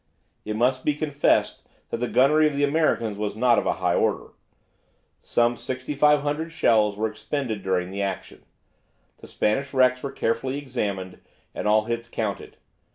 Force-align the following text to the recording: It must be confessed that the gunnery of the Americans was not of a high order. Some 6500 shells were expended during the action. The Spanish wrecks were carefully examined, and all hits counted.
It 0.45 0.55
must 0.55 0.83
be 0.83 0.95
confessed 0.95 1.67
that 1.91 1.97
the 1.99 2.07
gunnery 2.07 2.47
of 2.47 2.55
the 2.55 2.63
Americans 2.63 3.19
was 3.19 3.35
not 3.35 3.59
of 3.59 3.67
a 3.67 3.73
high 3.73 3.93
order. 3.93 4.29
Some 5.21 5.55
6500 5.55 6.51
shells 6.51 6.97
were 6.97 7.07
expended 7.07 7.61
during 7.61 7.91
the 7.91 8.01
action. 8.01 8.43
The 9.17 9.27
Spanish 9.27 9.75
wrecks 9.75 10.01
were 10.01 10.11
carefully 10.11 10.57
examined, 10.57 11.19
and 11.53 11.67
all 11.67 11.85
hits 11.85 12.09
counted. 12.09 12.57